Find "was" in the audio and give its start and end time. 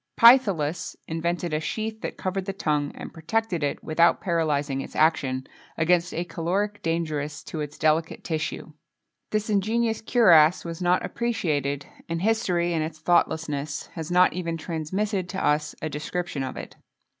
10.65-10.81